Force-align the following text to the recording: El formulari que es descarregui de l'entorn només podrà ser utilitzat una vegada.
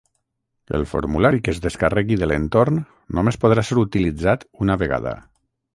El 0.77 0.85
formulari 0.93 1.41
que 1.47 1.53
es 1.55 1.59
descarregui 1.65 2.19
de 2.23 2.31
l'entorn 2.31 2.81
només 3.19 3.41
podrà 3.45 3.69
ser 3.69 3.79
utilitzat 3.87 4.49
una 4.67 4.83
vegada. 4.87 5.19